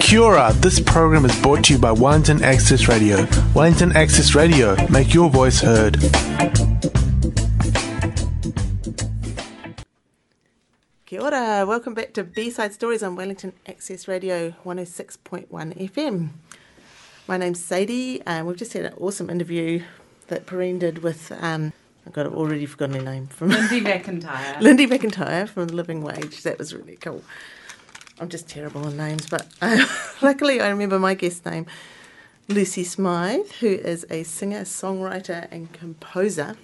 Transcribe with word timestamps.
Kia 0.00 0.52
this 0.54 0.80
program 0.80 1.24
is 1.24 1.40
brought 1.40 1.64
to 1.64 1.74
you 1.74 1.78
by 1.78 1.92
Wellington 1.92 2.42
Access 2.42 2.88
Radio. 2.88 3.26
Wellington 3.54 3.92
Access 3.92 4.34
Radio, 4.34 4.76
make 4.88 5.14
your 5.14 5.30
voice 5.30 5.60
heard. 5.60 5.98
Kia 11.06 11.20
ora, 11.20 11.64
welcome 11.66 11.94
back 11.94 12.12
to 12.14 12.24
B-Side 12.24 12.72
Stories 12.72 13.02
on 13.02 13.16
Wellington 13.16 13.52
Access 13.66 14.08
Radio 14.08 14.50
106.1 14.64 15.48
FM. 15.48 16.28
My 17.26 17.36
name's 17.36 17.64
Sadie, 17.64 18.22
and 18.26 18.46
we've 18.46 18.56
just 18.56 18.72
had 18.72 18.86
an 18.86 18.94
awesome 18.94 19.30
interview 19.30 19.82
that 20.28 20.46
Perrine 20.46 20.78
did 20.78 21.02
with, 21.02 21.32
um, 21.40 21.72
I've 22.06 22.12
got 22.12 22.26
I've 22.26 22.34
already 22.34 22.66
forgotten 22.66 22.96
her 22.96 23.02
name, 23.02 23.26
from 23.28 23.50
Lindy 23.50 23.80
McIntyre. 23.90 24.60
Lindy 24.60 24.86
McIntyre 24.86 25.48
from 25.48 25.66
The 25.68 25.74
Living 25.74 26.02
Wage. 26.02 26.42
That 26.42 26.58
was 26.58 26.74
really 26.74 26.96
cool. 26.96 27.22
I'm 28.18 28.28
just 28.28 28.48
terrible 28.48 28.84
on 28.86 28.96
names, 28.96 29.28
but 29.28 29.46
uh, 29.62 29.86
luckily 30.22 30.60
I 30.60 30.68
remember 30.68 30.98
my 30.98 31.14
guest 31.14 31.44
name, 31.46 31.66
Lucy 32.48 32.84
Smythe, 32.84 33.50
who 33.60 33.68
is 33.68 34.06
a 34.10 34.22
singer, 34.24 34.62
songwriter, 34.62 35.46
and 35.50 35.72
composer. 35.72 36.56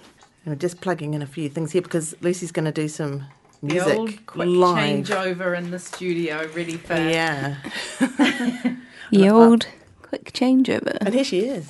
And 0.45 0.53
we're 0.53 0.55
just 0.55 0.81
plugging 0.81 1.13
in 1.13 1.21
a 1.21 1.27
few 1.27 1.49
things 1.49 1.71
here 1.71 1.81
because 1.81 2.15
Lucy's 2.21 2.51
going 2.51 2.65
to 2.65 2.71
do 2.71 2.87
some 2.87 3.25
The 3.61 3.73
music 3.73 3.97
old 3.97 4.25
quick 4.27 4.47
live. 4.47 5.05
changeover 5.05 5.57
in 5.57 5.71
the 5.71 5.79
studio, 5.79 6.47
ready 6.55 6.77
for 6.77 6.93
Yeah, 6.95 7.57
The 9.11 9.29
old 9.29 9.67
quick 10.01 10.31
changeover. 10.33 10.97
and 11.01 11.13
here 11.13 11.23
she 11.23 11.39
is. 11.47 11.69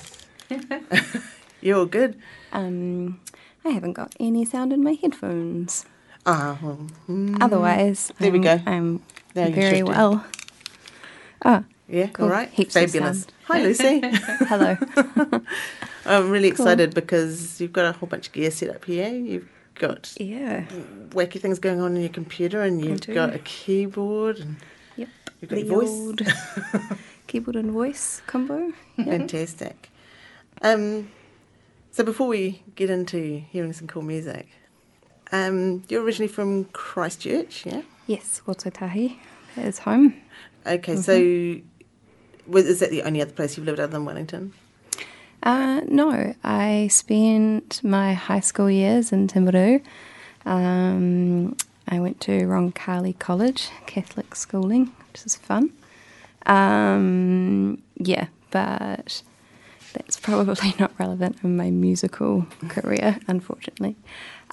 You're 1.60 1.78
all 1.78 1.86
good. 1.86 2.20
Um, 2.52 3.20
I 3.68 3.72
haven't 3.72 3.92
got 3.92 4.14
any 4.18 4.44
sound 4.46 4.72
in 4.72 4.82
my 4.82 4.92
headphones. 4.92 5.84
Ah, 6.24 6.58
well, 6.62 6.86
mm, 7.08 7.36
Otherwise, 7.40 8.12
There 8.18 8.32
we 8.32 8.38
I'm, 8.38 8.42
go. 8.42 8.60
I'm 8.66 9.02
you 9.34 9.50
very 9.54 9.82
well. 9.82 10.24
Oh, 11.44 11.64
yeah, 11.86 12.06
Cool. 12.08 12.26
all 12.26 12.30
right. 12.32 12.48
Heaps 12.48 12.72
Fabulous. 12.74 13.26
Hi, 13.44 13.62
Lucy. 13.62 14.00
hello. 14.48 14.76
I'm 16.06 16.30
really 16.30 16.50
Cool. 16.50 16.66
excited 16.66 16.94
because 16.94 17.60
you've 17.60 17.72
got 17.74 17.84
a 17.84 17.92
whole 17.98 18.08
bunch 18.08 18.28
of 18.28 18.32
gear 18.32 18.50
set 18.50 18.70
up 18.70 18.84
here. 18.86 19.10
You've 19.10 19.48
got 19.74 20.14
yeah. 20.18 20.64
wacky 21.10 21.38
things 21.40 21.58
going 21.58 21.80
on 21.80 21.94
in 21.94 22.00
your 22.00 22.10
computer, 22.10 22.62
and 22.62 22.82
you've 22.82 23.06
got 23.06 23.34
a 23.34 23.38
keyboard, 23.40 24.38
and 24.38 24.56
Yep. 24.96 25.08
you've 25.40 25.50
got 25.50 25.56
The 25.56 25.62
your 25.66 25.82
voice. 25.82 26.92
keyboard 27.26 27.56
and 27.56 27.70
voice 27.72 28.22
combo. 28.26 28.72
Fantastic. 28.96 29.90
Um, 30.62 31.10
so 31.90 32.04
before 32.04 32.28
we 32.28 32.62
get 32.74 32.90
into 32.90 33.42
hearing 33.50 33.72
some 33.72 33.86
cool 33.86 34.02
music, 34.02 34.48
um, 35.32 35.82
you're 35.88 36.02
originally 36.02 36.28
from 36.32 36.64
Christchurch, 36.66 37.66
yeah? 37.66 37.82
Yes, 38.06 38.40
Ōtautahi 38.46 39.16
is 39.56 39.80
home. 39.80 40.14
Okay, 40.66 40.94
Mm-hmm. 40.94 41.00
so 41.00 41.62
was, 42.46 42.66
is 42.66 42.80
that 42.80 42.90
the 42.90 43.02
only 43.02 43.20
other 43.20 43.32
place 43.32 43.56
you've 43.56 43.66
lived 43.66 43.80
other 43.80 43.92
than 43.92 44.04
Wellington? 44.04 44.52
Uh, 45.42 45.82
no, 45.86 46.34
I 46.42 46.88
spent 46.90 47.82
my 47.84 48.14
high 48.14 48.40
school 48.40 48.70
years 48.70 49.12
in 49.12 49.28
Timaru. 49.28 49.82
Um, 50.46 51.56
I 51.86 52.00
went 52.00 52.20
to 52.22 52.32
Roncalli 52.46 53.18
College, 53.18 53.68
Catholic 53.86 54.34
schooling, 54.34 54.92
which 55.12 55.24
is 55.26 55.36
fun. 55.36 55.70
Um, 56.46 57.82
yeah, 57.96 58.28
but 58.50 59.22
that's 59.92 60.18
probably 60.18 60.74
not 60.78 60.92
relevant 60.98 61.38
in 61.42 61.56
my 61.56 61.70
musical 61.70 62.46
career, 62.68 63.18
unfortunately. 63.28 63.96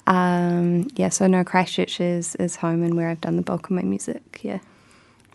Um, 0.06 0.88
yeah, 0.94 1.08
so 1.08 1.26
no, 1.26 1.42
Christchurch 1.44 2.00
is, 2.00 2.36
is 2.36 2.56
home 2.56 2.82
and 2.82 2.96
where 2.96 3.08
I've 3.08 3.20
done 3.20 3.36
the 3.36 3.42
bulk 3.42 3.64
of 3.64 3.70
my 3.72 3.82
music, 3.82 4.40
yeah. 4.42 4.60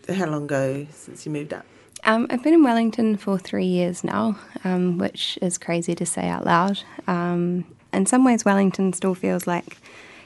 How 0.07 0.25
long 0.25 0.45
ago 0.45 0.87
since 0.91 1.25
you 1.25 1.31
moved 1.31 1.53
up? 1.53 1.65
Um, 2.03 2.27
I've 2.29 2.41
been 2.41 2.55
in 2.55 2.63
Wellington 2.63 3.15
for 3.17 3.37
three 3.37 3.65
years 3.65 4.03
now, 4.03 4.39
um, 4.63 4.97
which 4.97 5.37
is 5.41 5.57
crazy 5.57 5.93
to 5.95 6.05
say 6.05 6.27
out 6.27 6.45
loud. 6.45 6.81
Um, 7.05 7.65
in 7.93 8.05
some 8.05 8.23
ways, 8.23 8.43
Wellington 8.43 8.93
still 8.93 9.13
feels 9.13 9.45
like, 9.45 9.77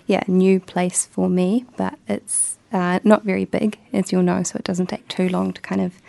yeah, 0.06 0.24
a 0.26 0.32
new 0.32 0.60
place 0.60 1.06
for 1.06 1.30
me, 1.30 1.66
but 1.76 1.98
it's 2.08 2.58
uh, 2.72 3.00
not 3.04 3.24
very 3.24 3.46
big, 3.46 3.78
as 3.92 4.12
you'll 4.12 4.24
know, 4.24 4.44
so 4.44 4.58
it 4.58 4.64
doesn't 4.64 4.88
take 4.88 5.08
too 5.08 5.28
long 5.28 5.52
to 5.54 5.62
kind 5.62 5.82
of, 5.82 6.02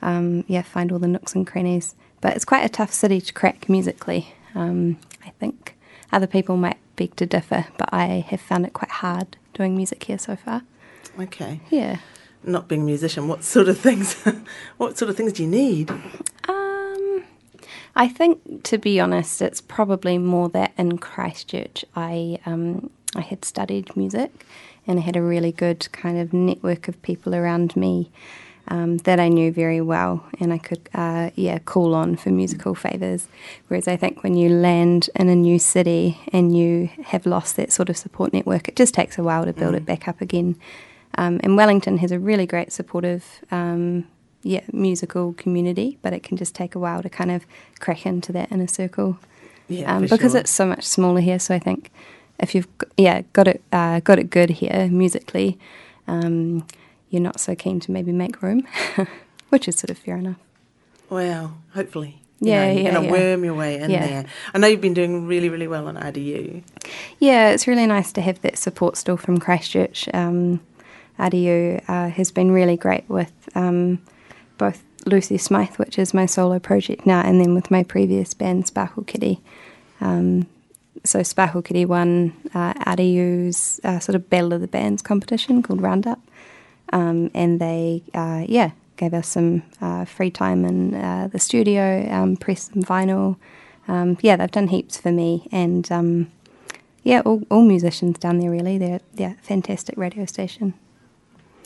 um, 0.00 0.44
yeah, 0.46 0.62
find 0.62 0.90
all 0.90 0.98
the 0.98 1.08
nooks 1.08 1.34
and 1.34 1.46
crannies. 1.46 1.94
But 2.20 2.36
it's 2.36 2.44
quite 2.44 2.64
a 2.64 2.68
tough 2.68 2.92
city 2.92 3.20
to 3.20 3.32
crack 3.32 3.68
musically. 3.68 4.34
Um, 4.54 4.98
I 5.24 5.30
think 5.30 5.76
other 6.12 6.26
people 6.26 6.56
might 6.56 6.78
beg 6.96 7.16
to 7.16 7.26
differ, 7.26 7.66
but 7.78 7.88
I 7.92 8.24
have 8.28 8.40
found 8.40 8.66
it 8.66 8.72
quite 8.72 8.90
hard 8.90 9.36
doing 9.54 9.76
music 9.76 10.04
here 10.04 10.18
so 10.18 10.36
far. 10.36 10.62
Okay. 11.18 11.60
Yeah. 11.70 11.98
Not 12.42 12.68
being 12.68 12.82
a 12.82 12.84
musician, 12.84 13.28
what 13.28 13.44
sort 13.44 13.68
of 13.68 13.78
things? 13.78 14.14
what 14.76 14.98
sort 14.98 15.10
of 15.10 15.16
things 15.16 15.32
do 15.34 15.42
you 15.42 15.48
need? 15.48 15.90
Um, 16.48 17.24
I 17.94 18.08
think, 18.08 18.62
to 18.64 18.78
be 18.78 18.98
honest, 18.98 19.42
it's 19.42 19.60
probably 19.60 20.18
more 20.18 20.48
that 20.50 20.72
in 20.78 20.98
Christchurch, 20.98 21.84
I 21.94 22.38
um, 22.46 22.90
I 23.14 23.20
had 23.20 23.44
studied 23.44 23.94
music, 23.96 24.46
and 24.86 24.98
I 24.98 25.02
had 25.02 25.16
a 25.16 25.22
really 25.22 25.52
good 25.52 25.90
kind 25.92 26.18
of 26.18 26.32
network 26.32 26.88
of 26.88 27.00
people 27.02 27.34
around 27.34 27.76
me 27.76 28.10
um, 28.70 28.98
that 28.98 29.18
I 29.18 29.28
knew 29.28 29.52
very 29.52 29.80
well, 29.80 30.24
and 30.38 30.52
I 30.52 30.58
could, 30.58 30.88
uh, 30.94 31.30
yeah, 31.34 31.58
call 31.58 31.94
on 31.94 32.16
for 32.16 32.30
musical 32.30 32.74
favors. 32.74 33.26
Whereas 33.66 33.88
I 33.88 33.96
think 33.96 34.22
when 34.22 34.36
you 34.36 34.48
land 34.48 35.10
in 35.16 35.28
a 35.28 35.34
new 35.34 35.58
city 35.58 36.18
and 36.32 36.56
you 36.56 36.88
have 37.06 37.26
lost 37.26 37.56
that 37.56 37.72
sort 37.72 37.90
of 37.90 37.96
support 37.96 38.32
network, 38.32 38.68
it 38.68 38.76
just 38.76 38.94
takes 38.94 39.18
a 39.18 39.24
while 39.24 39.44
to 39.44 39.52
build 39.52 39.74
it 39.74 39.84
back 39.84 40.06
up 40.06 40.20
again. 40.20 40.56
Um, 41.18 41.40
and 41.42 41.56
Wellington 41.56 41.98
has 41.98 42.12
a 42.12 42.20
really 42.20 42.46
great 42.46 42.72
supportive, 42.72 43.44
um, 43.50 44.06
yeah, 44.42 44.62
musical 44.72 45.32
community, 45.32 45.98
but 46.00 46.12
it 46.12 46.22
can 46.22 46.36
just 46.36 46.54
take 46.54 46.76
a 46.76 46.78
while 46.78 47.02
to 47.02 47.10
kind 47.10 47.32
of 47.32 47.44
crack 47.80 48.06
into 48.06 48.32
that 48.32 48.52
inner 48.52 48.68
circle. 48.68 49.18
Yeah, 49.68 49.96
um, 49.96 50.06
because 50.06 50.32
sure. 50.32 50.40
it's 50.40 50.50
so 50.50 50.64
much 50.64 50.84
smaller 50.84 51.20
here. 51.20 51.40
So 51.40 51.54
I 51.54 51.58
think 51.58 51.90
if 52.38 52.54
you've 52.54 52.68
yeah 52.96 53.22
got 53.32 53.48
it 53.48 53.62
uh, 53.72 54.00
got 54.00 54.18
it 54.18 54.30
good 54.30 54.50
here 54.50 54.88
musically, 54.90 55.58
um, 56.06 56.66
you're 57.10 57.22
not 57.22 57.40
so 57.40 57.54
keen 57.54 57.80
to 57.80 57.90
maybe 57.90 58.12
make 58.12 58.42
room, 58.42 58.66
which 59.50 59.68
is 59.68 59.76
sort 59.78 59.90
of 59.90 59.98
fair 59.98 60.16
enough. 60.16 60.36
Well, 61.08 61.58
hopefully. 61.74 62.22
Yeah, 62.42 62.70
you 62.70 62.84
know, 62.84 62.90
yeah, 62.90 62.98
to 63.00 63.04
yeah. 63.04 63.10
worm 63.10 63.44
your 63.44 63.54
way 63.54 63.78
in 63.78 63.90
Yeah. 63.90 64.06
there. 64.06 64.26
I 64.54 64.58
know 64.58 64.66
you've 64.66 64.80
been 64.80 64.94
doing 64.94 65.26
really, 65.26 65.50
really 65.50 65.66
well 65.68 65.86
on 65.88 65.96
RDU. 65.96 66.62
Yeah, 67.18 67.50
it's 67.50 67.66
really 67.66 67.86
nice 67.86 68.12
to 68.12 68.22
have 68.22 68.40
that 68.40 68.56
support 68.56 68.96
still 68.96 69.18
from 69.18 69.38
Christchurch. 69.38 70.08
Um, 70.14 70.60
RDU 71.18 71.82
uh, 71.86 72.08
has 72.08 72.30
been 72.30 72.50
really 72.50 72.78
great 72.78 73.04
with 73.08 73.32
um, 73.54 74.00
both 74.56 74.82
Lucy 75.04 75.36
Smythe, 75.36 75.76
which 75.76 75.98
is 75.98 76.14
my 76.14 76.24
solo 76.24 76.58
project 76.58 77.04
now, 77.04 77.20
and 77.20 77.40
then 77.40 77.54
with 77.54 77.70
my 77.70 77.82
previous 77.82 78.32
band, 78.32 78.66
Sparkle 78.66 79.02
Kitty. 79.02 79.40
Um, 80.00 80.46
so 81.04 81.22
Sparkle 81.22 81.60
Kitty 81.60 81.84
won 81.84 82.32
uh, 82.54 82.72
RDU's 82.74 83.80
uh, 83.84 83.98
sort 83.98 84.16
of 84.16 84.30
Battle 84.30 84.54
of 84.54 84.62
the 84.62 84.66
Bands 84.68 85.02
competition 85.02 85.62
called 85.62 85.82
Roundup, 85.82 86.20
um, 86.92 87.30
and 87.34 87.60
they, 87.60 88.02
uh, 88.14 88.44
yeah, 88.48 88.70
gave 88.96 89.14
us 89.14 89.28
some 89.28 89.62
uh, 89.80 90.04
free 90.04 90.30
time 90.30 90.64
in 90.64 90.94
uh, 90.94 91.28
the 91.32 91.38
studio, 91.38 92.06
um, 92.10 92.36
pressed 92.36 92.72
some 92.72 92.82
vinyl. 92.82 93.36
Um, 93.88 94.18
yeah, 94.20 94.36
they've 94.36 94.50
done 94.50 94.68
heaps 94.68 94.98
for 94.98 95.10
me, 95.10 95.48
and 95.50 95.90
um, 95.90 96.30
yeah, 97.02 97.20
all, 97.24 97.42
all 97.50 97.62
musicians 97.62 98.18
down 98.18 98.38
there 98.38 98.50
really. 98.50 98.78
They're 98.78 99.00
yeah, 99.14 99.34
fantastic 99.42 99.96
radio 99.96 100.26
station. 100.26 100.74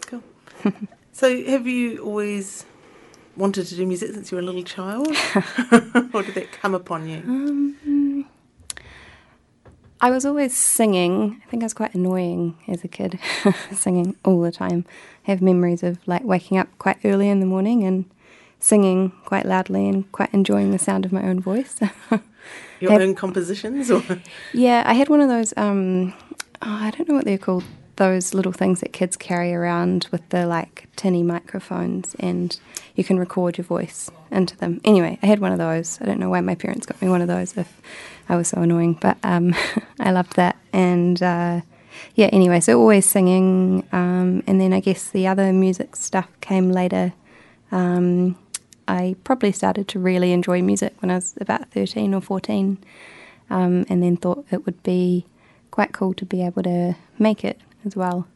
Cool. 0.07 0.23
so, 1.13 1.45
have 1.45 1.67
you 1.67 1.99
always 1.99 2.65
wanted 3.37 3.67
to 3.67 3.75
do 3.75 3.85
music 3.85 4.13
since 4.15 4.31
you 4.31 4.37
were 4.37 4.43
a 4.43 4.47
little 4.47 4.63
child? 4.63 5.09
or 6.15 6.23
did 6.23 6.35
that 6.35 6.49
come 6.53 6.75
upon 6.75 7.09
you? 7.09 7.75
I 10.01 10.11
was 10.11 10.27
always 10.27 10.57
singing. 10.57 11.41
I 11.47 11.51
think 11.51 11.63
I 11.63 11.67
was 11.67 11.75
quite 11.75 11.95
annoying 11.95 12.57
as 12.69 12.85
a 12.85 12.89
kid, 12.89 13.19
singing 13.73 14.17
all 14.25 14.41
the 14.43 14.53
time. 14.53 14.85
I 15.27 15.31
have 15.31 15.41
memories 15.41 15.83
of 15.83 15.99
like 16.07 16.25
waking 16.25 16.59
up 16.59 16.69
quite 16.79 16.99
early 17.05 17.29
in 17.29 17.41
the 17.41 17.47
morning 17.47 17.85
and 17.85 18.05
singing 18.61 19.13
quite 19.25 19.47
loudly 19.47 19.89
and 19.89 20.11
quite 20.13 20.33
enjoying 20.35 20.71
the 20.73 20.79
sound 20.79 21.05
of 21.05 21.13
my 21.13 21.23
own 21.23 21.41
voice. 21.41 21.79
Your 22.81 22.93
have- 22.93 23.01
own 23.01 23.15
compositions? 23.15 23.91
Or 23.91 24.03
Yeah, 24.53 24.83
I 24.85 24.95
had 24.95 25.09
one 25.09 25.21
of 25.21 25.29
those. 25.29 25.55
Um, 25.57 26.13
oh, 26.61 26.69
I 26.83 26.91
don't 26.91 27.09
know 27.09 27.15
what 27.15 27.25
they're 27.25 27.39
called. 27.39 27.65
Those 27.97 28.35
little 28.35 28.51
things 28.51 28.81
that 28.81 28.93
kids 28.93 29.17
carry 29.17 29.55
around 29.55 30.09
with 30.11 30.29
the 30.31 30.47
like 30.47 30.89
tinny 30.97 31.23
microphones, 31.23 32.17
and 32.19 32.59
you 32.97 33.05
can 33.05 33.21
record 33.21 33.57
your 33.57 33.65
voice 33.65 34.11
into 34.35 34.57
them. 34.57 34.81
Anyway, 34.85 35.19
I 35.23 35.27
had 35.27 35.39
one 35.39 35.53
of 35.53 35.59
those. 35.59 35.99
I 36.01 36.05
don't 36.05 36.19
know 36.19 36.31
why 36.31 36.41
my 36.41 36.55
parents 36.55 36.87
got 36.87 37.01
me 37.01 37.09
one 37.09 37.23
of 37.23 37.29
those 37.29 37.57
if 37.57 37.81
I 38.29 38.37
was 38.37 38.49
so 38.49 38.61
annoying, 38.61 38.99
but 39.01 39.17
um, 39.23 39.55
I 40.01 40.11
loved 40.11 40.37
that. 40.37 40.57
And 40.73 41.23
uh, 41.23 41.61
yeah, 42.15 42.27
anyway, 42.33 42.61
so 42.61 42.79
always 42.79 43.07
singing, 43.07 43.87
um, 43.93 44.43
and 44.47 44.61
then 44.61 44.73
I 44.73 44.81
guess 44.81 45.09
the 45.09 45.27
other 45.27 45.53
music 45.53 45.97
stuff 45.97 46.29
came 46.41 46.71
later. 46.71 47.13
Um, 47.73 48.37
I 48.87 49.17
probably 49.25 49.53
started 49.53 49.89
to 49.89 49.99
really 49.99 50.33
enjoy 50.33 50.63
music 50.63 50.95
when 51.01 51.11
I 51.11 51.15
was 51.17 51.35
about 51.41 51.71
13 51.71 52.15
or 52.15 52.21
14, 52.21 52.79
um, 53.51 53.87
and 53.89 54.03
then 54.03 54.17
thought 54.17 54.45
it 54.51 54.67
would 54.67 54.83
be 54.83 55.27
quite 55.71 55.93
cool 55.93 56.15
to 56.15 56.25
be 56.25 56.45
able 56.45 56.63
to 56.63 56.95
make 57.19 57.45
it 57.45 57.61
as 57.85 57.97
well. 57.97 58.27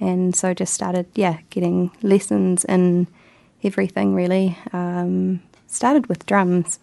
and 0.00 0.34
so 0.34 0.52
just 0.52 0.74
started, 0.74 1.06
yeah, 1.14 1.38
getting 1.50 1.90
lessons 2.02 2.64
in 2.64 3.06
everything 3.64 4.14
really. 4.14 4.58
Um, 4.72 5.42
started 5.66 6.06
with 6.06 6.26
drums, 6.26 6.78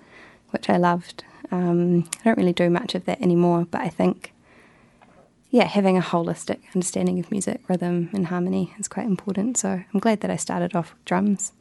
which 0.51 0.69
I 0.69 0.77
loved. 0.77 1.23
Um, 1.51 2.09
I 2.19 2.23
don't 2.25 2.37
really 2.37 2.53
do 2.53 2.69
much 2.69 2.95
of 2.95 3.05
that 3.05 3.21
anymore, 3.21 3.67
but 3.69 3.81
I 3.81 3.89
think, 3.89 4.33
yeah, 5.49 5.65
having 5.65 5.97
a 5.97 6.01
holistic 6.01 6.59
understanding 6.75 7.19
of 7.19 7.31
music, 7.31 7.61
rhythm, 7.67 8.09
and 8.13 8.27
harmony 8.27 8.73
is 8.79 8.87
quite 8.87 9.05
important. 9.05 9.57
So 9.57 9.81
I'm 9.93 9.99
glad 9.99 10.21
that 10.21 10.31
I 10.31 10.35
started 10.35 10.75
off 10.75 10.93
with 10.93 11.05
drums. 11.05 11.53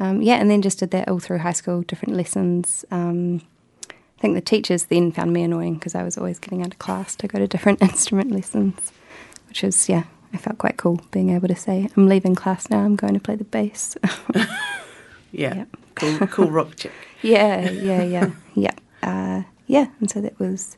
Um, 0.00 0.22
yeah, 0.22 0.36
and 0.36 0.50
then 0.50 0.62
just 0.62 0.78
did 0.78 0.92
that 0.92 1.08
all 1.08 1.18
through 1.18 1.38
high 1.38 1.52
school, 1.52 1.82
different 1.82 2.16
lessons. 2.16 2.84
Um, 2.90 3.42
I 3.90 4.20
think 4.20 4.34
the 4.34 4.40
teachers 4.40 4.86
then 4.86 5.12
found 5.12 5.32
me 5.32 5.42
annoying 5.42 5.74
because 5.74 5.94
I 5.94 6.02
was 6.02 6.16
always 6.16 6.38
getting 6.38 6.62
out 6.62 6.72
of 6.72 6.78
class 6.78 7.16
to 7.16 7.28
go 7.28 7.38
to 7.38 7.48
different 7.48 7.82
instrument 7.82 8.30
lessons, 8.30 8.92
which 9.48 9.64
is, 9.64 9.88
yeah, 9.88 10.04
I 10.32 10.36
felt 10.36 10.58
quite 10.58 10.76
cool 10.76 11.00
being 11.10 11.30
able 11.30 11.48
to 11.48 11.56
say, 11.56 11.88
I'm 11.96 12.08
leaving 12.08 12.34
class 12.34 12.70
now, 12.70 12.80
I'm 12.80 12.96
going 12.96 13.14
to 13.14 13.20
play 13.20 13.36
the 13.36 13.44
bass. 13.44 13.96
Yeah. 15.30 15.54
Yeah. 15.54 15.64
Cool, 15.94 16.26
cool 16.28 16.50
rock 16.50 16.76
chick. 16.76 16.92
yeah, 17.22 17.68
yeah, 17.70 18.02
yeah, 18.02 18.30
yeah. 18.54 18.74
Uh, 19.02 19.42
yeah, 19.66 19.88
and 20.00 20.10
so 20.10 20.20
that 20.20 20.38
was 20.38 20.76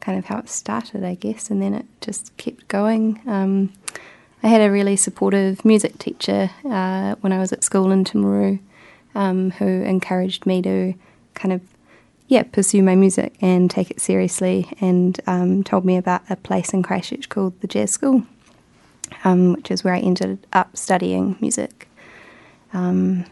kind 0.00 0.18
of 0.18 0.26
how 0.26 0.38
it 0.38 0.48
started, 0.48 1.04
I 1.04 1.14
guess, 1.14 1.50
and 1.50 1.60
then 1.60 1.74
it 1.74 1.86
just 2.00 2.34
kept 2.36 2.68
going. 2.68 3.20
Um, 3.26 3.72
I 4.42 4.48
had 4.48 4.62
a 4.62 4.70
really 4.70 4.96
supportive 4.96 5.64
music 5.64 5.98
teacher 5.98 6.50
uh, 6.64 7.16
when 7.16 7.32
I 7.32 7.38
was 7.38 7.52
at 7.52 7.62
school 7.62 7.90
in 7.90 8.04
Timaru 8.04 8.58
um, 9.14 9.50
who 9.52 9.66
encouraged 9.66 10.46
me 10.46 10.62
to 10.62 10.94
kind 11.34 11.52
of, 11.52 11.60
yeah, 12.28 12.44
pursue 12.44 12.82
my 12.82 12.94
music 12.94 13.34
and 13.42 13.70
take 13.70 13.90
it 13.90 14.00
seriously 14.00 14.72
and 14.80 15.20
um, 15.26 15.62
told 15.62 15.84
me 15.84 15.96
about 15.96 16.22
a 16.30 16.36
place 16.36 16.72
in 16.72 16.82
Christchurch 16.82 17.28
called 17.28 17.60
the 17.60 17.66
Jazz 17.66 17.90
School, 17.90 18.22
um, 19.24 19.54
which 19.54 19.70
is 19.70 19.84
where 19.84 19.94
I 19.94 20.00
ended 20.00 20.46
up 20.52 20.76
studying 20.76 21.36
music 21.40 21.88
um, 22.72 23.24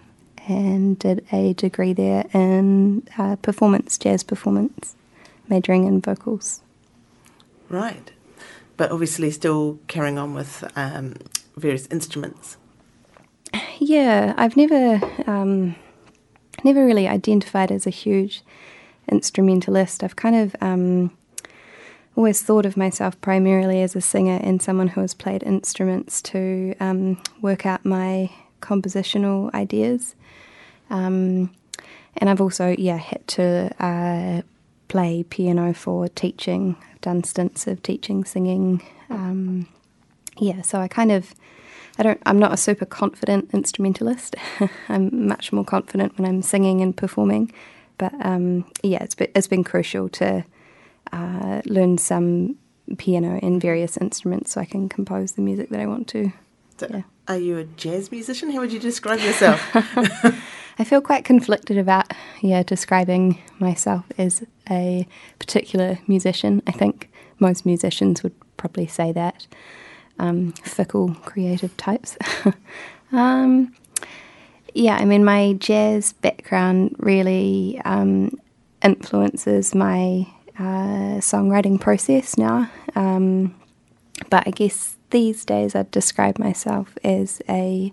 and 0.48 0.98
did 0.98 1.26
a 1.32 1.52
degree 1.54 1.92
there 1.92 2.24
in 2.32 3.06
uh, 3.18 3.36
performance, 3.36 3.98
jazz 3.98 4.22
performance, 4.22 4.96
majoring 5.48 5.84
in 5.84 6.00
vocals. 6.00 6.62
Right. 7.68 8.12
But 8.76 8.90
obviously 8.90 9.30
still 9.30 9.78
carrying 9.88 10.18
on 10.18 10.34
with 10.34 10.64
um, 10.76 11.16
various 11.56 11.86
instruments. 11.88 12.56
Yeah, 13.78 14.34
I've 14.36 14.56
never 14.56 15.00
um, 15.26 15.74
never 16.64 16.84
really 16.84 17.08
identified 17.08 17.70
as 17.70 17.86
a 17.86 17.90
huge 17.90 18.42
instrumentalist. 19.10 20.04
I've 20.04 20.16
kind 20.16 20.36
of 20.36 20.56
um, 20.60 21.16
always 22.18 22.42
thought 22.42 22.66
of 22.66 22.76
myself 22.76 23.18
primarily 23.20 23.80
as 23.80 23.94
a 23.94 24.00
singer 24.00 24.40
and 24.42 24.60
someone 24.60 24.88
who 24.88 25.00
has 25.00 25.14
played 25.14 25.40
instruments 25.44 26.20
to 26.20 26.74
um, 26.80 27.16
work 27.40 27.64
out 27.64 27.84
my 27.84 28.28
compositional 28.60 29.54
ideas. 29.54 30.16
Um, 30.90 31.54
and 32.16 32.28
I've 32.28 32.40
also, 32.40 32.74
yeah, 32.76 32.96
had 32.96 33.24
to 33.28 33.70
uh, 33.78 34.42
play 34.88 35.22
piano 35.22 35.72
for 35.72 36.08
teaching. 36.08 36.74
I've 36.92 37.00
done 37.02 37.22
stints 37.22 37.68
of 37.68 37.84
teaching 37.84 38.24
singing. 38.24 38.82
Um, 39.10 39.68
yeah, 40.38 40.62
so 40.62 40.80
I 40.80 40.88
kind 40.88 41.12
of, 41.12 41.32
I 42.00 42.02
don't, 42.02 42.20
I'm 42.26 42.40
not 42.40 42.52
a 42.52 42.56
super 42.56 42.84
confident 42.84 43.50
instrumentalist. 43.52 44.34
I'm 44.88 45.28
much 45.28 45.52
more 45.52 45.64
confident 45.64 46.18
when 46.18 46.28
I'm 46.28 46.42
singing 46.42 46.80
and 46.80 46.96
performing. 46.96 47.52
But 47.96 48.12
um, 48.26 48.68
yeah, 48.82 49.04
it's 49.04 49.14
been, 49.14 49.30
it's 49.36 49.46
been 49.46 49.62
crucial 49.62 50.08
to 50.08 50.44
uh, 51.12 51.62
learn 51.66 51.98
some 51.98 52.56
piano 52.96 53.38
and 53.42 53.60
various 53.60 53.96
instruments 53.96 54.52
so 54.52 54.60
I 54.60 54.64
can 54.64 54.88
compose 54.88 55.32
the 55.32 55.42
music 55.42 55.68
that 55.70 55.80
I 55.80 55.86
want 55.86 56.08
to. 56.08 56.32
So 56.78 56.86
Yeah. 56.90 57.02
Are 57.26 57.36
you 57.36 57.58
a 57.58 57.64
jazz 57.64 58.10
musician? 58.10 58.50
How 58.50 58.60
would 58.60 58.72
you 58.72 58.78
describe 58.78 59.20
yourself? 59.20 59.60
I 60.78 60.84
feel 60.84 61.00
quite 61.00 61.24
conflicted 61.24 61.76
about 61.76 62.12
yeah 62.40 62.62
describing 62.62 63.38
myself 63.58 64.04
as 64.16 64.44
a 64.70 65.06
particular 65.38 65.98
musician. 66.06 66.62
I 66.66 66.72
think 66.72 67.10
most 67.38 67.66
musicians 67.66 68.22
would 68.22 68.34
probably 68.56 68.86
say 68.86 69.12
that 69.12 69.46
um, 70.18 70.52
fickle 70.62 71.14
creative 71.24 71.76
types. 71.76 72.16
um, 73.12 73.74
yeah, 74.74 74.96
I 74.96 75.04
mean 75.04 75.24
my 75.24 75.54
jazz 75.54 76.12
background 76.12 76.94
really 76.98 77.80
um, 77.84 78.38
influences 78.82 79.74
my 79.74 80.26
uh, 80.58 81.20
songwriting 81.20 81.80
process 81.80 82.36
now. 82.36 82.70
Um, 82.94 83.54
but 84.30 84.46
I 84.46 84.50
guess 84.50 84.96
these 85.10 85.44
days 85.44 85.74
I'd 85.74 85.90
describe 85.90 86.38
myself 86.38 86.96
as 87.04 87.40
a 87.48 87.92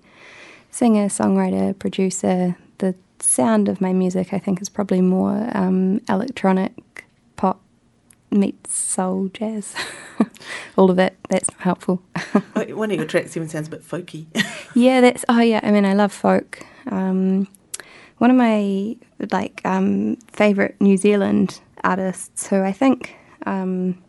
singer, 0.72 1.08
songwriter, 1.08 1.78
producer. 1.78 2.58
The 2.80 2.96
sound 3.20 3.70
of 3.70 3.82
my 3.82 3.94
music, 3.94 4.34
I 4.34 4.40
think, 4.40 4.62
is 4.62 4.70
probably 4.70 5.02
more 5.02 5.50
um, 5.54 6.02
electronic 6.10 7.06
pop 7.36 7.62
meets 8.32 8.76
soul 8.76 9.30
jazz. 9.30 9.74
All 10.78 10.92
of 10.92 11.00
it. 11.00 11.16
That's 11.30 11.50
not 11.52 11.62
helpful. 11.62 12.02
One 12.54 12.92
of 12.92 12.98
your 12.98 13.06
tracks 13.06 13.36
even 13.38 13.50
sounds 13.50 13.68
a 13.68 13.72
bit 13.72 13.84
folky. 13.84 14.26
yeah, 14.76 15.02
that's. 15.02 15.24
Oh, 15.30 15.40
yeah. 15.40 15.62
I 15.64 15.72
mean, 15.72 15.86
I 15.86 15.94
love 15.94 16.12
folk. 16.12 16.66
Um, 16.88 17.48
one 18.18 18.32
of 18.32 18.38
my 18.38 18.96
like 19.32 19.62
um, 19.66 20.16
favorite 20.32 20.76
New 20.80 20.98
Zealand 20.98 21.60
artists, 21.84 22.48
who 22.48 22.62
I 22.62 22.72
think, 22.72 23.16
um, 23.46 24.02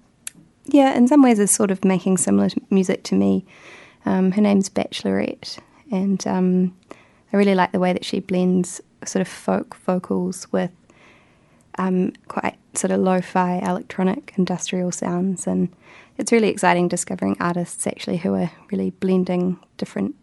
yeah, 0.65 0.95
in 0.97 1.09
some 1.09 1.23
ways 1.23 1.39
is 1.39 1.51
sort 1.51 1.71
of 1.71 1.85
making 1.85 2.19
similar 2.19 2.49
music 2.71 3.03
to 3.05 3.15
me. 3.15 3.45
Um, 4.05 4.33
her 4.33 4.43
name's 4.43 4.69
Bachelorette, 4.69 5.59
and 5.91 6.25
um, 6.27 6.77
I 7.33 7.37
really 7.37 7.55
like 7.55 7.73
the 7.73 7.79
way 7.79 7.93
that 7.93 8.05
she 8.05 8.21
blends 8.21 8.81
sort 9.05 9.21
of 9.21 9.29
folk 9.29 9.77
vocals 9.77 10.51
with 10.53 10.71
um, 11.79 12.13
quite 12.29 12.57
sort 12.75 12.91
of 12.91 13.01
lo-fi 13.01 13.59
electronic 13.59 14.33
industrial 14.37 14.93
sounds. 14.93 15.47
And 15.47 15.69
it's 16.19 16.33
really 16.33 16.49
exciting 16.49 16.89
discovering 16.89 17.37
artists 17.41 17.87
actually 17.87 18.19
who 18.19 18.35
are 18.35 18.51
really 18.71 18.91
blending 18.91 19.59
different 19.77 20.15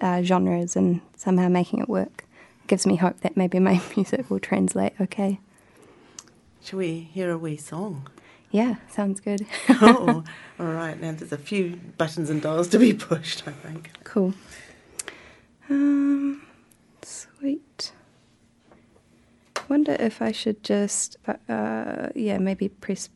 uh, 0.00 0.22
genres 0.22 0.76
and 0.76 1.00
somehow 1.16 1.48
making 1.48 1.80
it 1.80 1.88
work. 1.88 2.24
Gives 2.66 2.86
me 2.86 2.96
hope 2.96 3.20
that 3.20 3.36
maybe 3.36 3.58
my 3.58 3.80
music 3.96 4.30
will 4.30 4.40
translate 4.40 4.92
okay 5.00 5.40
Shall 6.66 6.78
we 6.80 7.08
hear 7.12 7.30
a 7.30 7.38
wee 7.38 7.56
song? 7.56 8.08
yeah 8.50 8.76
sounds 8.88 9.20
good 9.20 9.46
oh, 9.68 10.22
all 10.60 10.66
right. 10.66 11.00
Now 11.00 11.12
there's 11.12 11.32
a 11.32 11.38
few 11.38 11.78
buttons 11.98 12.30
and 12.30 12.40
dials 12.40 12.68
to 12.68 12.78
be 12.78 12.92
pushed, 12.94 13.46
I 13.46 13.52
think. 13.52 13.90
cool 14.04 14.34
um, 15.68 16.42
sweet 17.02 17.92
wonder 19.68 19.96
if 19.98 20.22
I 20.22 20.30
should 20.32 20.62
just 20.62 21.16
uh, 21.26 21.34
uh, 21.52 22.08
yeah 22.14 22.38
maybe 22.38 22.68
press 22.68 23.10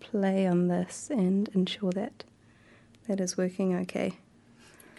play 0.00 0.46
on 0.46 0.68
this 0.68 1.10
and 1.10 1.48
ensure 1.54 1.92
that 1.92 2.24
that 3.08 3.20
is 3.20 3.36
working 3.36 3.74
okay 3.76 4.14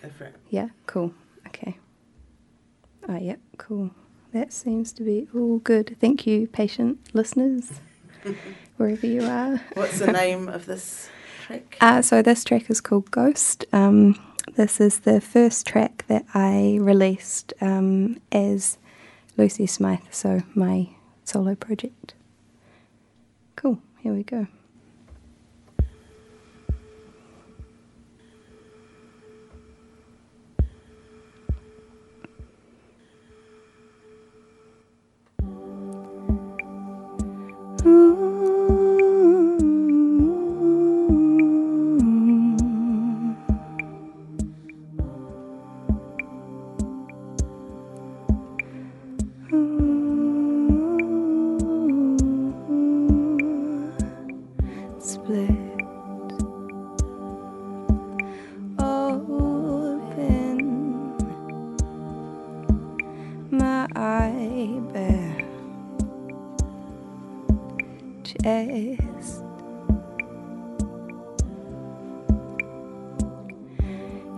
Go 0.02 0.10
for 0.18 0.24
it. 0.26 0.36
Yeah, 0.50 0.70
cool. 0.88 1.14
Okay. 1.48 1.78
Ah, 3.08 3.18
yep, 3.18 3.40
cool. 3.58 3.92
That 4.34 4.54
seems 4.54 4.94
to 4.94 5.04
be 5.04 5.28
all 5.36 5.58
good. 5.60 5.98
Thank 6.00 6.26
you, 6.26 6.48
patient 6.48 7.00
listeners, 7.14 7.82
wherever 8.78 9.06
you 9.06 9.24
are. 9.24 9.62
What's 9.74 10.00
the 10.00 10.12
name 10.12 10.48
of 10.48 10.66
this 10.66 11.10
track? 11.46 11.78
Uh, 11.82 12.02
so 12.02 12.22
this 12.22 12.44
track 12.46 12.70
is 12.70 12.80
called 12.80 13.12
Ghost. 13.12 13.66
Um, 13.74 14.18
this 14.56 14.80
is 14.80 15.02
the 15.02 15.20
first 15.20 15.68
track 15.68 16.06
that 16.08 16.26
I 16.34 16.78
released 16.80 17.54
um, 17.60 18.22
as 18.32 18.78
Lucy 19.38 19.68
Smythe, 19.68 20.00
so 20.12 20.44
my 20.56 20.90
solo 21.26 21.56
project. 21.56 22.14
Cool. 23.58 23.80
Here 24.00 24.14
we 24.14 24.24
go. 24.24 24.48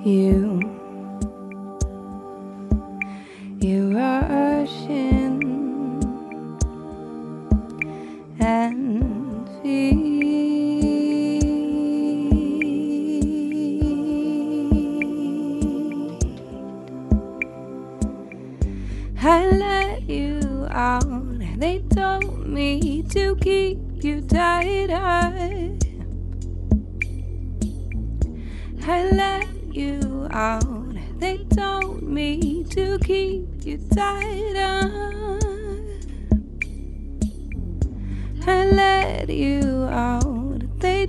You. 0.06 0.53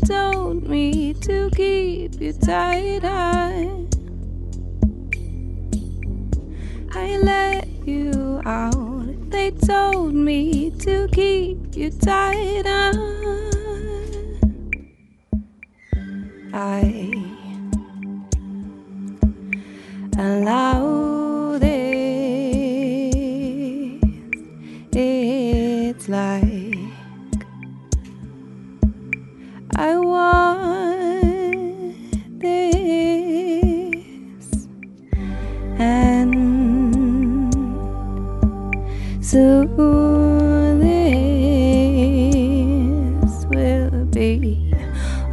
Told 0.05 0.69
me 0.69 1.15
to 1.15 1.49
keep 1.57 2.21
you 2.21 2.33
tied 2.35 3.05
up. 3.05 3.95
I 6.95 7.17
let 7.19 7.67
you 7.87 8.43
out. 8.45 9.31
They 9.31 9.51
told 9.51 10.15
me 10.15 10.71
to 10.81 11.09
keep 11.11 11.75
you 11.75 11.91
tied 11.91 12.67
up. 12.67 12.95
I 16.53 17.15
allow 20.19 20.84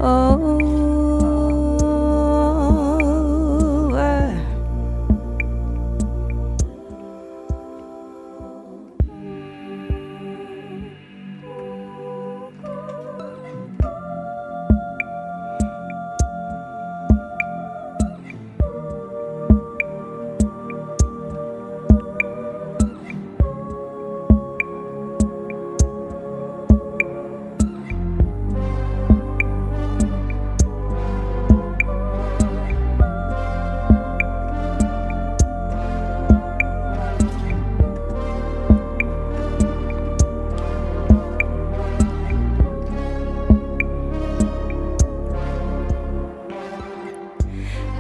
over. 0.01 0.80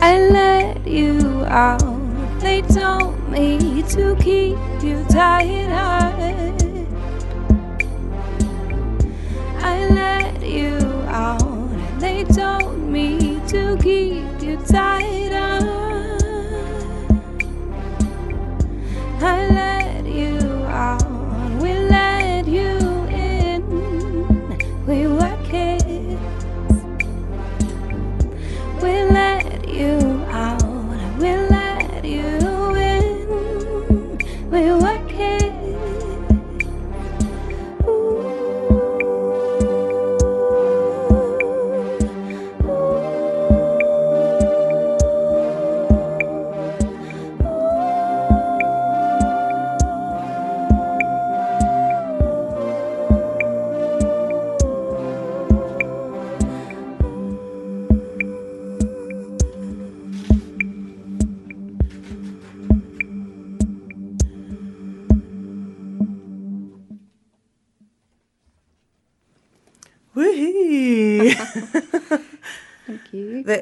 I 0.03 0.17
let 0.17 0.87
you 0.87 1.45
out. 1.45 2.39
They 2.39 2.63
told 2.63 3.29
me 3.29 3.83
to 3.89 4.15
keep 4.15 4.57
you 4.81 5.05
tied 5.07 5.69
up. 5.71 6.15
I 9.61 9.87
let 9.89 10.41
you 10.41 10.73
out. 11.07 11.99
They 11.99 12.23
told 12.23 12.79
me 12.79 13.39
to 13.49 13.77
keep 13.79 14.41
you 14.41 14.57
tied 14.65 15.33
up. 15.33 15.63
I 19.21 19.47
let 19.53 19.80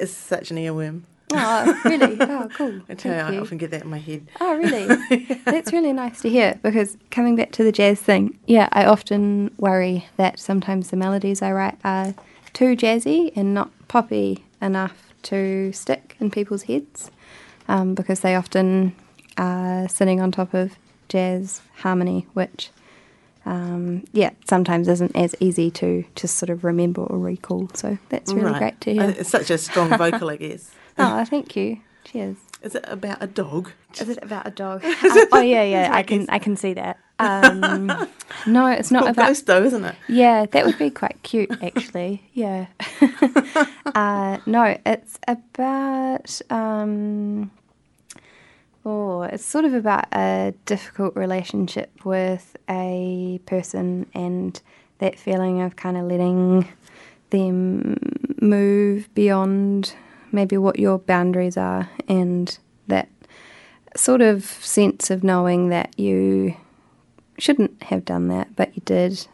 that 0.00 0.04
is 0.04 0.16
such 0.16 0.50
an 0.50 0.56
earworm. 0.56 1.02
Oh, 1.32 1.80
really? 1.84 2.16
Oh, 2.20 2.48
cool. 2.54 2.80
I 2.88 2.94
tell 2.94 3.14
you, 3.32 3.38
I 3.38 3.40
often 3.40 3.58
get 3.58 3.70
that 3.70 3.82
in 3.82 3.90
my 3.90 3.98
head. 3.98 4.26
Oh, 4.40 4.56
really? 4.56 4.86
That's 5.44 5.72
really 5.72 5.92
nice 5.92 6.22
to 6.22 6.28
hear 6.28 6.58
because 6.62 6.96
coming 7.10 7.36
back 7.36 7.52
to 7.52 7.62
the 7.62 7.70
jazz 7.70 8.00
thing, 8.00 8.38
yeah, 8.46 8.68
I 8.72 8.84
often 8.86 9.54
worry 9.58 10.06
that 10.16 10.38
sometimes 10.40 10.90
the 10.90 10.96
melodies 10.96 11.42
I 11.42 11.52
write 11.52 11.78
are 11.84 12.14
too 12.52 12.74
jazzy 12.76 13.32
and 13.36 13.54
not 13.54 13.70
poppy 13.88 14.44
enough 14.60 15.12
to 15.24 15.70
stick 15.72 16.16
in 16.18 16.30
people's 16.30 16.62
heads 16.62 17.10
um, 17.68 17.94
because 17.94 18.20
they 18.20 18.34
often 18.34 18.94
are 19.36 19.86
sitting 19.88 20.20
on 20.20 20.32
top 20.32 20.54
of 20.54 20.76
jazz 21.08 21.60
harmony, 21.76 22.26
which, 22.32 22.70
um, 23.46 24.04
yeah, 24.12 24.30
sometimes 24.48 24.88
isn't 24.88 25.14
as 25.16 25.34
easy 25.40 25.70
to 25.72 26.04
just 26.14 26.36
sort 26.36 26.50
of 26.50 26.64
remember 26.64 27.02
or 27.02 27.18
recall. 27.18 27.68
So 27.74 27.98
that's 28.08 28.32
really 28.32 28.50
Right. 28.52 28.58
great 28.58 28.80
to 28.82 28.90
Uh, 28.98 29.06
hear. 29.08 29.14
It's 29.18 29.30
such 29.30 29.50
a 29.50 29.58
strong 29.58 29.90
vocal, 29.96 30.30
I 30.30 30.36
guess. 30.36 30.70
oh, 30.98 31.24
thank 31.24 31.56
you. 31.56 31.78
Cheers. 32.04 32.36
Is 32.62 32.74
it 32.74 32.84
about 32.88 33.22
a 33.22 33.26
dog? 33.26 33.70
Is 33.98 34.08
it 34.08 34.18
about 34.22 34.46
a 34.46 34.50
dog? 34.50 34.84
Um, 35.02 35.26
oh 35.32 35.40
yeah, 35.40 35.62
yeah. 35.62 35.88
I 35.92 36.02
can 36.02 36.26
I 36.28 36.38
can 36.38 36.56
see 36.56 36.74
that. 36.74 36.98
Um, 37.18 37.86
no, 38.46 38.66
it's 38.66 38.90
not 38.90 39.00
Called 39.04 39.16
about. 39.16 39.26
Ghost, 39.28 39.46
though, 39.46 39.62
isn't 39.62 39.84
it? 39.84 39.94
Yeah, 40.08 40.46
that 40.46 40.64
would 40.66 40.78
be 40.78 40.88
quite 40.90 41.22
cute, 41.22 41.50
actually. 41.62 42.22
Yeah. 42.32 42.66
uh, 43.94 44.38
no, 44.46 44.76
it's 44.86 45.18
about. 45.28 46.40
Um, 46.50 47.50
oh, 48.84 49.22
it's 49.22 49.44
sort 49.44 49.64
of 49.64 49.74
about 49.74 50.06
a 50.14 50.54
difficult 50.66 51.16
relationship 51.16 52.04
with 52.04 52.56
a 52.68 53.40
person 53.46 54.06
and 54.14 54.60
that 54.98 55.18
feeling 55.18 55.60
of 55.60 55.76
kind 55.76 55.96
of 55.96 56.04
letting 56.06 56.68
them 57.30 57.96
move 58.40 59.12
beyond 59.14 59.94
maybe 60.32 60.56
what 60.56 60.78
your 60.78 60.98
boundaries 60.98 61.56
are 61.56 61.90
and 62.08 62.58
that 62.86 63.08
sort 63.96 64.20
of 64.20 64.44
sense 64.44 65.10
of 65.10 65.24
knowing 65.24 65.68
that 65.68 65.98
you 65.98 66.54
shouldn't 67.38 67.82
have 67.84 68.04
done 68.04 68.28
that, 68.28 68.54
but 68.56 68.74
you 68.74 68.82
did. 68.84 69.26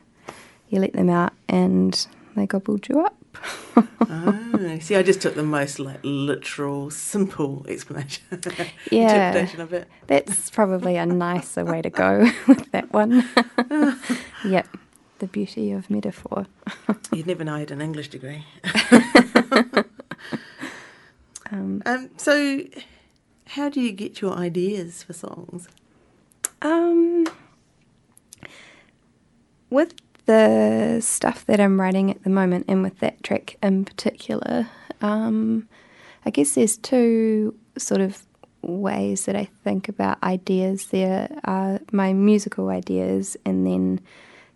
You 0.69 0.81
let 0.81 0.95
them 0.95 1.11
out 1.11 1.33
and 1.49 2.07
they 2.35 2.47
gobbled 2.47 2.89
you 2.89 3.01
up. 3.01 3.17
Oh, 4.09 4.79
see, 4.81 4.95
I 4.97 5.03
just 5.03 5.21
took 5.21 5.35
the 5.35 5.43
most 5.43 5.79
like 5.81 5.99
literal, 6.03 6.91
simple 6.91 7.67
explanation, 7.69 8.23
Yeah. 8.91 9.29
interpretation 9.29 9.61
of 9.61 9.73
it. 9.73 9.89
That's 10.07 10.49
probably 10.51 10.97
a 10.97 11.05
nicer 11.07 11.65
way 11.65 11.83
to 11.83 11.91
go 11.91 12.21
with 12.49 12.71
that 12.73 12.93
one. 12.93 13.29
yep, 14.45 14.69
the 15.19 15.27
beauty 15.27 15.73
of 15.73 15.91
metaphor. 15.91 16.47
You'd 17.13 17.27
never 17.27 17.43
know 17.45 17.55
I 17.57 17.61
had 17.61 17.71
an 17.73 17.81
English 17.81 18.09
degree. 18.09 18.45
Um, 21.51 21.83
Um, 21.87 22.11
so, 22.17 22.63
how 23.47 23.69
do 23.69 23.81
you 23.81 23.93
get 23.93 24.21
your 24.21 24.33
ideas 24.35 25.03
for 25.05 25.13
songs? 25.13 25.69
Um, 26.63 27.27
with 29.71 29.95
the 30.27 30.99
stuff 31.01 31.47
that 31.47 31.61
I'm 31.61 31.81
writing 31.81 32.11
at 32.11 32.23
the 32.23 32.31
moment, 32.31 32.67
and 32.69 32.83
with 32.83 32.99
that 32.99 33.23
track 33.23 33.57
in 33.63 33.85
particular, 33.85 34.69
um, 35.01 35.69
I 36.25 36.31
guess 36.31 36.55
there's 36.55 36.77
two 36.77 37.55
sort 37.79 38.01
of 38.01 38.27
ways 38.63 39.27
that 39.27 39.37
I 39.37 39.45
think 39.65 39.89
about 39.89 40.23
ideas. 40.23 40.87
There 40.87 41.29
are 41.45 41.81
my 41.93 42.13
musical 42.13 42.69
ideas, 42.69 43.37
and 43.45 43.67
then 43.67 44.01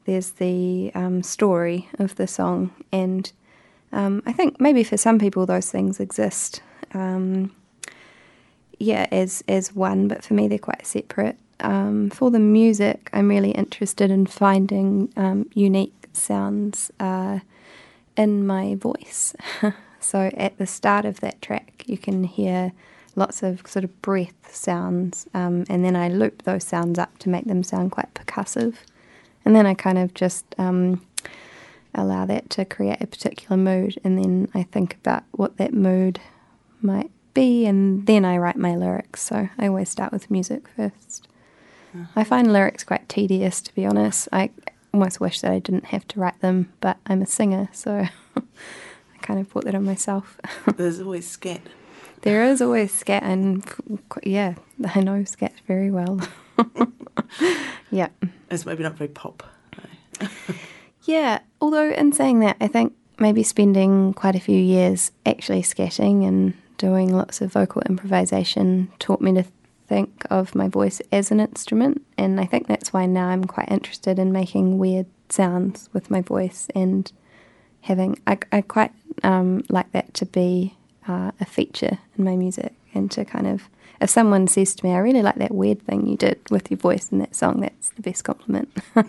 there's 0.05 0.33
the 0.33 0.91
um, 0.95 1.23
story 1.23 1.89
of 1.99 2.17
the 2.17 2.27
song. 2.27 2.73
And 2.91 3.31
um, 3.93 4.23
I 4.27 4.33
think 4.33 4.61
maybe 4.61 4.85
for 4.85 4.97
some 4.97 5.19
people 5.19 5.47
those 5.47 5.71
things 5.71 6.00
exist. 6.00 6.62
Um, 6.95 7.55
yeah, 8.79 9.07
as 9.12 9.45
as 9.47 9.75
one, 9.75 10.09
but 10.09 10.25
for 10.25 10.35
me 10.35 10.49
they're 10.49 10.59
quite 10.59 10.87
separate. 10.87 11.39
Um, 11.61 12.11
for 12.11 12.31
the 12.31 12.38
music, 12.38 13.11
I'm 13.12 13.29
really 13.29 13.50
interested 13.52 14.11
in 14.11 14.26
finding 14.26 15.12
um, 15.17 15.49
unique 15.55 16.09
sounds 16.12 16.90
uh, 16.99 17.40
in 18.17 18.47
my 18.47 18.75
voice. 18.75 19.35
so 20.00 20.31
at 20.37 20.59
the 20.59 20.67
start 20.67 21.05
of 21.05 21.21
that 21.21 21.40
track, 21.43 21.85
you 21.87 21.99
can 21.99 22.25
hear 22.25 22.73
lots 23.17 23.43
of 23.43 23.67
sort 23.67 23.85
of 23.85 24.02
breath 24.02 24.55
sounds, 24.55 25.26
um, 25.35 25.64
and 25.69 25.85
then 25.85 25.97
I 25.97 26.09
loop 26.09 26.43
those 26.43 26.64
sounds 26.64 26.99
up 26.99 27.19
to 27.19 27.29
make 27.29 27.45
them 27.45 27.62
sound 27.62 27.93
quite 27.93 28.12
percussive, 28.14 28.76
and 29.45 29.55
then 29.55 29.67
I 29.67 29.75
kind 29.75 29.99
of 29.99 30.14
just 30.14 30.45
um, 30.59 31.05
allow 31.95 32.25
that 32.26 32.50
to 32.50 32.64
create 32.64 33.00
a 33.00 33.07
particular 33.07 33.57
mood, 33.57 33.99
and 34.05 34.19
then 34.19 34.49
I 34.55 34.62
think 34.62 34.95
about 34.95 35.25
what 35.33 35.57
that 35.59 35.75
mood 35.75 36.21
might 36.81 37.11
be, 37.35 37.67
and 37.67 38.07
then 38.07 38.25
I 38.25 38.38
write 38.38 38.57
my 38.57 38.76
lyrics. 38.76 39.23
So 39.23 39.49
I 39.59 39.67
always 39.67 39.88
start 39.88 40.12
with 40.12 40.31
music 40.31 40.69
first. 40.69 41.29
I 42.16 42.25
find 42.25 42.52
lyrics 42.52 42.85
quite 42.85 43.09
tedious, 43.09 43.61
to 43.62 43.75
be 43.75 43.87
honest. 43.87 44.28
I 44.32 44.50
almost 44.92 45.20
wish 45.20 45.40
that 45.40 45.52
I 45.52 45.59
didn't 45.59 45.87
have 45.87 46.06
to 46.09 46.20
write 46.20 46.40
them, 46.40 46.73
but 46.80 46.99
I'm 47.06 47.23
a 47.23 47.26
singer, 47.26 47.68
so 47.73 48.06
I 48.37 48.42
kind 49.23 49.40
of 49.40 49.49
put 49.49 49.64
that 49.64 49.75
on 49.75 49.85
myself. 49.85 50.38
There's 50.76 51.00
always 51.00 51.28
scat. 51.28 51.62
there 52.23 52.44
is 52.44 52.61
always 52.61 52.92
scat, 52.92 53.23
and 53.23 53.64
yeah, 54.25 54.54
I 54.94 55.00
know 55.00 55.25
scat 55.25 55.54
very 55.66 55.90
well. 55.90 56.20
yeah. 57.90 58.09
It's 58.50 58.66
maybe 58.66 58.82
not 58.82 58.97
very 58.97 59.09
pop. 59.09 59.42
no. 60.20 60.28
Yeah, 61.04 61.40
although 61.61 61.90
in 61.90 62.12
saying 62.12 62.40
that, 62.40 62.56
I 62.61 62.68
think 62.68 62.94
maybe 63.18 63.42
spending 63.42 64.12
quite 64.14 64.35
a 64.35 64.40
few 64.40 64.59
years 64.59 65.12
actually 65.25 65.62
scatting 65.62 66.26
and 66.26 66.54
doing 66.78 67.14
lots 67.14 67.40
of 67.40 67.52
vocal 67.52 67.82
improvisation 67.82 68.90
taught 68.99 69.20
me 69.20 69.32
to 69.35 69.44
think 69.90 70.25
of 70.30 70.54
my 70.54 70.68
voice 70.68 71.02
as 71.11 71.32
an 71.32 71.40
instrument, 71.40 72.00
and 72.16 72.40
I 72.40 72.47
think 72.47 72.68
that's 72.68 72.92
why 72.92 73.06
now 73.06 73.26
I'm 73.28 73.44
quite 73.44 73.68
interested 73.70 74.18
in 74.20 74.30
making 74.32 74.78
weird 74.78 75.06
sounds 75.28 75.88
with 75.92 76.11
my 76.11 76.23
voice 76.23 76.68
and 76.76 77.11
having. 77.82 78.16
I, 78.25 78.38
I 78.52 78.61
quite 78.62 78.92
um, 79.25 79.64
like 79.68 79.90
that 79.90 80.14
to 80.14 80.26
be 80.26 80.76
uh, 81.09 81.32
a 81.40 81.44
feature 81.44 81.99
in 82.16 82.25
my 82.25 82.37
music, 82.37 82.73
and 82.94 83.11
to 83.11 83.25
kind 83.25 83.47
of. 83.49 83.68
If 84.00 84.09
someone 84.09 84.47
says 84.47 84.75
to 84.76 84.87
me, 84.87 84.92
"I 84.94 84.99
really 84.99 85.23
like 85.23 85.35
that 85.37 85.52
weird 85.52 85.82
thing 85.82 86.06
you 86.06 86.16
did 86.16 86.38
with 86.50 86.70
your 86.70 86.78
voice 86.78 87.11
in 87.12 87.18
that 87.18 87.35
song," 87.35 87.61
that's 87.61 87.90
the 87.90 88.02
best 88.02 88.23
compliment. 88.25 88.68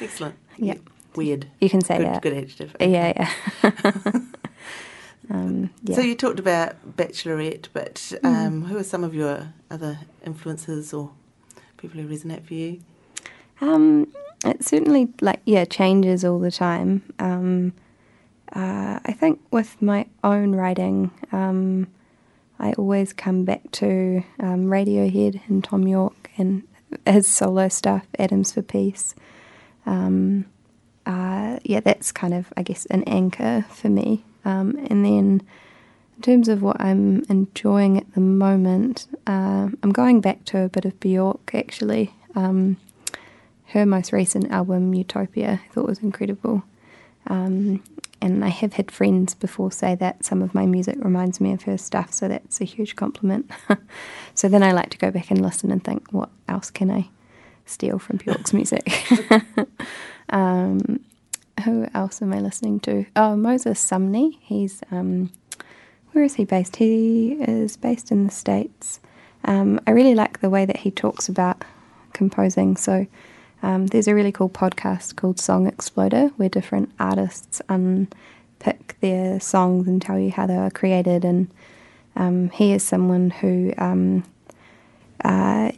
Excellent. 0.00 0.36
Yeah. 0.56 0.76
Weird. 1.16 1.46
you 1.60 1.68
can 1.68 1.80
say 1.80 1.98
Good, 1.98 2.06
that. 2.06 2.22
good 2.22 2.32
adjective. 2.32 2.76
Yeah, 2.80 3.12
yeah. 3.62 4.12
um, 5.30 5.70
yeah. 5.82 5.96
So 5.96 6.02
you 6.02 6.14
talked 6.14 6.38
about 6.38 6.96
Bachelorette, 6.96 7.68
but 7.72 8.12
um, 8.22 8.64
who 8.64 8.76
are 8.76 8.84
some 8.84 9.04
of 9.04 9.14
your 9.14 9.52
other 9.70 9.98
influences 10.24 10.92
or 10.92 11.12
people 11.76 12.00
who 12.00 12.08
resonate 12.08 12.44
for 12.46 12.54
you? 12.54 12.80
um, 13.60 14.12
it 14.44 14.64
certainly 14.64 15.08
like 15.20 15.40
yeah 15.44 15.64
changes 15.64 16.24
all 16.24 16.38
the 16.38 16.50
time. 16.50 17.02
Um, 17.18 17.72
uh, 18.54 19.00
I 19.04 19.12
think 19.12 19.40
with 19.50 19.80
my 19.80 20.06
own 20.22 20.52
writing, 20.52 21.10
um, 21.32 21.88
I 22.58 22.72
always 22.74 23.12
come 23.12 23.44
back 23.44 23.70
to 23.72 24.22
um, 24.38 24.66
Radiohead 24.66 25.40
and 25.48 25.64
Thom 25.64 25.88
Yorke 25.88 26.30
and 26.36 26.62
his 27.06 27.26
solo 27.26 27.68
stuff, 27.68 28.06
Atoms 28.18 28.52
for 28.52 28.62
Peace. 28.62 29.14
Um, 29.86 30.46
uh, 31.06 31.58
yeah, 31.64 31.80
that's 31.80 32.12
kind 32.12 32.34
of 32.34 32.52
I 32.56 32.62
guess 32.62 32.86
an 32.86 33.02
anchor 33.04 33.64
for 33.70 33.88
me. 33.88 34.24
Um, 34.44 34.76
and 34.90 35.04
then 35.04 35.42
in 36.16 36.22
terms 36.22 36.48
of 36.48 36.62
what 36.62 36.80
I'm 36.80 37.22
enjoying 37.28 37.98
at 37.98 38.14
the 38.14 38.20
moment, 38.20 39.06
uh, 39.26 39.68
I'm 39.82 39.92
going 39.92 40.20
back 40.20 40.44
to 40.46 40.60
a 40.60 40.68
bit 40.68 40.84
of 40.84 40.98
Bjork 41.00 41.54
actually. 41.54 42.14
Um, 42.34 42.76
her 43.66 43.84
most 43.84 44.12
recent 44.12 44.50
album, 44.50 44.94
Utopia, 44.94 45.60
I 45.64 45.72
thought 45.72 45.86
was 45.86 45.98
incredible. 45.98 46.62
Um, 47.26 47.82
and 48.20 48.44
I 48.44 48.48
have 48.48 48.74
had 48.74 48.90
friends 48.90 49.34
before 49.34 49.72
say 49.72 49.94
that 49.96 50.24
some 50.24 50.42
of 50.42 50.54
my 50.54 50.64
music 50.64 50.96
reminds 51.00 51.40
me 51.40 51.52
of 51.52 51.62
her 51.64 51.76
stuff, 51.76 52.12
so 52.12 52.28
that's 52.28 52.60
a 52.60 52.64
huge 52.64 52.96
compliment. 52.96 53.50
so 54.34 54.48
then 54.48 54.62
I 54.62 54.72
like 54.72 54.90
to 54.90 54.98
go 54.98 55.10
back 55.10 55.30
and 55.30 55.42
listen 55.42 55.70
and 55.70 55.82
think, 55.82 56.12
what 56.12 56.30
else 56.48 56.70
can 56.70 56.90
I 56.90 57.08
steal 57.66 57.98
from 57.98 58.18
Bjork's 58.18 58.52
music? 58.52 58.90
um, 60.30 61.00
who 61.62 61.86
else 61.94 62.20
am 62.20 62.32
I 62.32 62.40
listening 62.40 62.80
to? 62.80 63.06
Oh, 63.16 63.36
Moses 63.36 63.84
Sumney. 63.84 64.38
He's 64.40 64.82
um, 64.90 65.30
where 66.12 66.24
is 66.24 66.34
he 66.34 66.44
based? 66.44 66.76
He 66.76 67.32
is 67.32 67.76
based 67.76 68.10
in 68.10 68.26
the 68.26 68.32
states. 68.32 69.00
Um, 69.44 69.80
I 69.86 69.90
really 69.90 70.14
like 70.14 70.40
the 70.40 70.50
way 70.50 70.64
that 70.64 70.78
he 70.78 70.90
talks 70.90 71.28
about 71.28 71.64
composing. 72.12 72.76
So 72.76 73.06
um, 73.62 73.86
there's 73.88 74.08
a 74.08 74.14
really 74.14 74.32
cool 74.32 74.48
podcast 74.48 75.16
called 75.16 75.40
Song 75.40 75.66
Exploder 75.66 76.28
where 76.36 76.48
different 76.48 76.92
artists 76.98 77.60
unpick 77.68 78.96
their 79.00 79.40
songs 79.40 79.88
and 79.88 80.00
tell 80.00 80.18
you 80.18 80.30
how 80.30 80.46
they 80.46 80.56
were 80.56 80.70
created. 80.70 81.24
And 81.24 81.50
um, 82.16 82.50
he 82.50 82.72
is 82.72 82.82
someone 82.82 83.30
who, 83.30 83.74
um, 83.76 84.24
uh, 85.24 85.72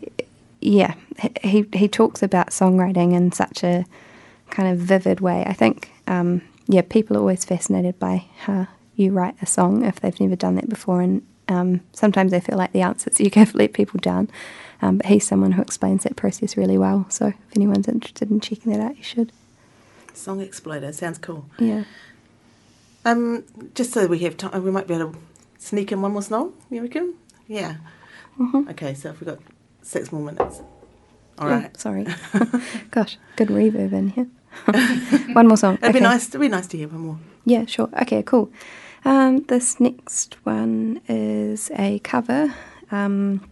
yeah, 0.61 0.95
he 1.43 1.67
he 1.73 1.89
talks 1.89 2.23
about 2.23 2.49
songwriting 2.49 3.15
in 3.15 3.33
such 3.33 3.65
a 3.65 3.85
kind 4.51 4.69
of 4.69 4.79
vivid 4.79 5.21
way. 5.21 5.45
I 5.47 5.53
think, 5.53 5.91
um, 6.07 6.43
yeah, 6.67 6.83
people 6.83 7.17
are 7.17 7.21
always 7.21 7.45
fascinated 7.45 7.99
by 7.99 8.27
how 8.39 8.69
you 8.95 9.13
write 9.13 9.37
a 9.43 9.47
song 9.47 9.85
if 9.85 10.01
they've 10.01 10.19
never 10.21 10.37
done 10.37 10.55
that 10.57 10.69
before, 10.69 11.01
and 11.01 11.27
um, 11.49 11.81
sometimes 11.93 12.33
they 12.33 12.41
feel 12.41 12.59
like 12.59 12.73
the 12.73 12.83
answers 12.83 13.21
you 13.21 13.31
give 13.31 13.55
let 13.55 13.73
people 13.73 14.01
down. 14.01 14.29
Um, 14.83 14.99
but 14.99 15.07
he's 15.07 15.27
someone 15.27 15.53
who 15.53 15.63
explains 15.63 16.05
that 16.05 16.17
process 16.17 16.57
really 16.57 16.77
well. 16.77 17.07
So 17.09 17.29
if 17.29 17.37
anyone's 17.55 17.89
interested 17.89 18.31
in 18.31 18.41
checking 18.41 18.73
that 18.73 18.81
out, 18.81 18.97
you 18.99 19.03
should. 19.03 19.33
Song 20.13 20.41
Exploder 20.41 20.93
sounds 20.93 21.19
cool. 21.19 21.47
Yeah. 21.59 21.85
Um, 23.05 23.45
just 23.75 23.93
so 23.93 24.07
we 24.07 24.19
have 24.21 24.37
time, 24.37 24.63
we 24.65 24.71
might 24.71 24.87
be 24.87 24.95
able 24.95 25.13
to 25.13 25.19
sneak 25.59 25.93
in 25.93 26.03
one 26.03 26.13
more 26.13 26.23
song. 26.23 26.53
You 26.71 26.83
reckon? 26.83 27.15
Yeah. 27.47 27.77
Mm-hmm. 28.39 28.69
Okay, 28.71 28.95
so 28.95 29.11
if 29.11 29.21
we've 29.21 29.29
got 29.29 29.39
six 29.83 30.13
more 30.13 30.23
minutes. 30.23 30.61
All 31.39 31.49
right. 31.49 31.71
Oh, 31.73 31.79
sorry. 31.79 32.07
Gosh, 32.91 33.19
good 33.37 33.49
reverb 33.49 33.93
in 33.93 34.11
here. 34.11 34.27
One 35.33 35.49
more 35.49 35.57
song. 35.57 35.79
It'd 35.83 35.93
be 35.93 36.01
nice. 36.01 36.29
It'd 36.29 36.41
be 36.41 36.49
nice 36.49 36.67
to 36.69 36.77
hear 36.77 36.89
one 36.89 37.01
more. 37.01 37.19
Yeah, 37.45 37.67
sure. 37.67 37.89
Okay, 38.03 38.23
cool. 38.23 38.51
Um, 39.05 39.43
this 39.45 39.79
next 39.79 40.37
one 40.45 41.01
is 41.09 41.71
a 41.79 42.01
cover 42.01 42.55
um, 42.91 43.49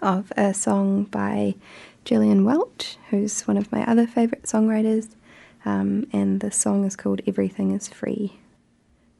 of 0.00 0.32
a 0.36 0.54
song 0.54 1.04
by 1.04 1.54
Gillian 2.04 2.44
Welch, 2.44 2.96
who's 3.10 3.42
one 3.42 3.56
of 3.56 3.72
my 3.72 3.84
other 3.86 4.06
favourite 4.06 4.44
songwriters. 4.44 5.08
Um, 5.64 6.06
and 6.12 6.40
the 6.40 6.50
song 6.50 6.84
is 6.84 6.94
called 6.94 7.22
Everything 7.26 7.72
is 7.72 7.88
Free. 7.88 8.38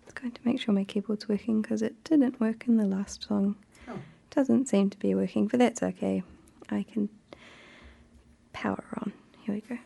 I'm 0.07 0.15
going 0.15 0.33
to 0.33 0.41
make 0.45 0.61
sure 0.61 0.75
my 0.75 0.85
keyboard's 0.85 1.29
working 1.29 1.63
because 1.63 1.83
it 1.83 2.05
didn't 2.05 2.39
work 2.41 2.69
in 2.69 2.77
the 2.77 2.87
last 2.87 3.25
song. 3.27 3.57
Oh. 3.89 3.99
Doesn't 4.31 4.69
seem 4.69 4.91
to 4.91 4.99
be 4.99 5.15
working, 5.15 5.49
but 5.49 5.59
that's 5.59 5.83
okay. 5.83 6.23
I 6.71 6.85
can 6.85 7.09
power 8.53 8.85
on. 8.99 9.13
Here 9.43 9.55
we 9.55 9.61
go. 9.63 9.79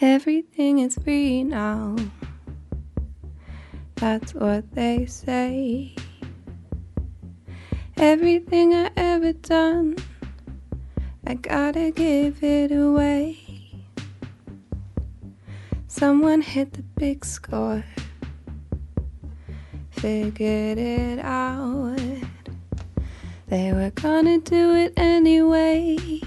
Everything 0.00 0.78
is 0.78 0.94
free 0.94 1.42
now. 1.42 1.96
That's 3.96 4.32
what 4.32 4.72
they 4.72 5.06
say. 5.06 5.96
Everything 7.96 8.74
I 8.74 8.92
ever 8.96 9.32
done, 9.32 9.96
I 11.26 11.34
gotta 11.34 11.90
give 11.90 12.44
it 12.44 12.70
away. 12.70 13.38
Someone 15.88 16.42
hit 16.42 16.74
the 16.74 16.82
big 16.96 17.24
score, 17.24 17.84
figured 19.90 20.78
it 20.78 21.18
out. 21.18 21.98
They 23.48 23.72
were 23.72 23.90
gonna 23.90 24.38
do 24.38 24.76
it 24.76 24.92
anyway, 24.96 26.20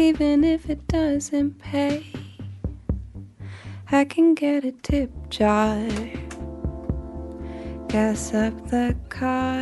even 0.00 0.44
if 0.44 0.70
it 0.70 0.86
doesn't 0.88 1.58
pay. 1.58 2.06
I 3.92 4.04
can 4.04 4.34
get 4.34 4.64
a 4.64 4.72
tip 4.72 5.10
jar, 5.28 5.78
gas 7.88 8.32
up 8.32 8.54
the 8.70 8.96
car, 9.10 9.60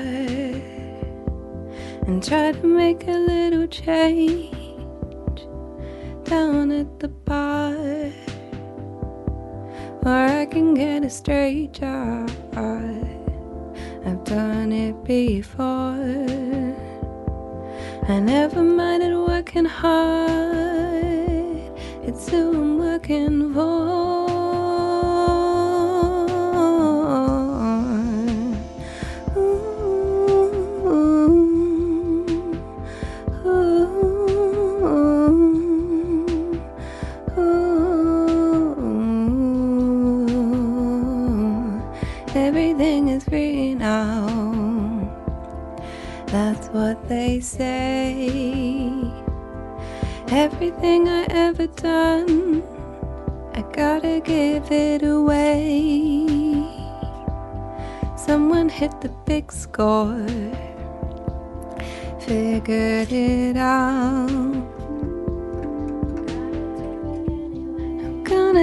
and 2.07 2.22
try 2.22 2.53
to 2.53 2.66
make 2.66 3.09
a 3.09 3.18
little 3.33 3.66
change 3.66 4.55
down 6.24 6.70
at 6.70 7.01
the 7.01 7.09
bar. 7.09 7.74
Or 10.07 10.20
I 10.40 10.46
can 10.46 10.74
get 10.74 11.05
a 11.05 11.11
straight 11.11 11.72
job. 11.72 12.31
I've 14.07 14.22
done 14.24 14.70
it 14.72 15.03
before. 15.03 16.68
I 18.11 18.21
never 18.21 18.62
minded 18.62 19.14
working 19.14 19.66
hard. 19.66 20.31
It's 22.05 22.33
I'm 22.33 22.79
working 22.79 23.53
for. 23.53 23.98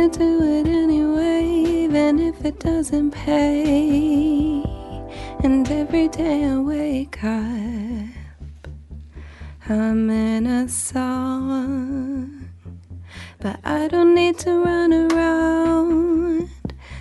Do 0.10 0.44
it 0.44 0.68
anyway, 0.68 1.46
even 1.46 2.20
if 2.20 2.44
it 2.46 2.60
doesn't 2.60 3.12
pay. 3.12 4.64
And 5.44 5.70
every 5.70 6.08
day 6.08 6.46
I 6.46 6.58
wake 6.58 7.24
up, 7.24 8.10
I'm 9.68 10.10
in 10.10 10.48
a 10.48 10.68
song. 10.70 12.50
But 13.40 13.60
I 13.64 13.88
don't 13.88 14.14
need 14.16 14.38
to 14.40 14.64
run 14.64 14.94
around. 14.94 16.50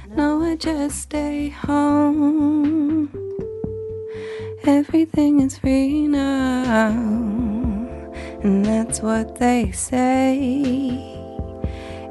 No, 0.09 0.43
I 0.43 0.57
just 0.57 1.03
stay 1.03 1.49
home. 1.49 3.11
Everything 4.65 5.41
is 5.41 5.59
free 5.59 6.07
now. 6.07 6.91
And 8.43 8.65
that's 8.65 9.01
what 9.01 9.39
they 9.39 9.73
say. 9.73 11.14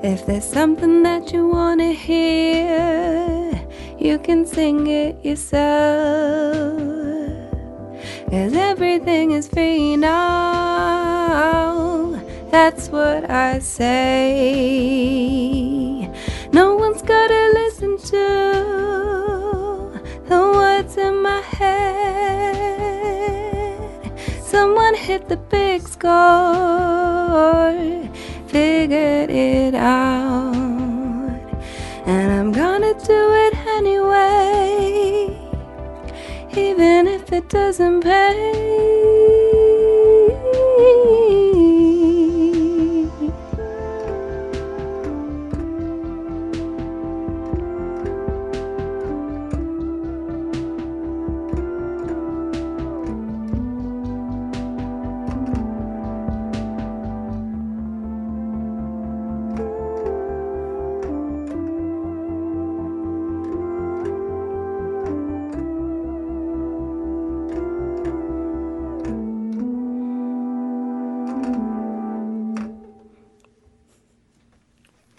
If 0.03 0.25
there's 0.25 0.43
something 0.43 1.01
that 1.03 1.31
you 1.31 1.47
want 1.47 1.79
to 1.79 1.93
hear, 1.93 3.53
you 3.97 4.19
can 4.19 4.45
sing 4.45 4.87
it 4.87 5.23
yourself. 5.23 6.77
Cause 8.29 8.53
everything 8.53 9.31
is 9.31 9.47
free 9.47 9.95
now. 9.95 10.21
That's 12.51 12.89
what 12.89 13.29
I 13.29 13.59
say. 13.59 13.89
No 16.51 16.75
one's 16.75 17.01
gotta 17.01 17.51
listen 17.53 17.97
to 18.11 18.71
the 20.27 20.51
words 20.53 20.97
in 20.97 21.21
my 21.21 21.39
head. 21.39 22.43
Someone 24.43 24.95
hit 24.95 25.29
the 25.29 25.37
big 25.37 25.87
score, 25.87 27.71
figured 28.53 29.31
it 29.31 29.73
out. 29.73 30.53
And 32.05 32.31
I'm 32.31 32.51
gonna 32.51 32.93
do 32.93 33.21
it 33.45 33.55
anyway, 33.77 35.35
even 36.55 37.07
if 37.07 37.33
it 37.33 37.49
doesn't 37.49 38.01
pay. 38.01 39.12